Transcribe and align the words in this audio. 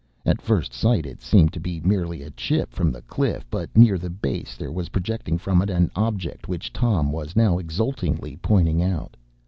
At 0.25 0.41
first 0.41 0.73
sight 0.73 1.05
it 1.05 1.21
seemed 1.21 1.53
to 1.53 1.59
be 1.59 1.79
merely 1.81 2.23
a 2.23 2.31
chip 2.31 2.73
from 2.73 2.91
the 2.91 3.03
cliff; 3.03 3.45
but 3.51 3.69
near 3.77 3.99
the 3.99 4.09
base 4.09 4.57
there 4.57 4.71
was 4.71 4.89
projecting 4.89 5.37
from 5.37 5.61
it 5.61 5.69
an 5.69 5.91
object 5.95 6.47
which 6.47 6.73
Tom 6.73 7.11
was 7.11 7.35
now 7.35 7.59
exultingly 7.59 8.35
pointing 8.37 8.81
out. 8.81 9.15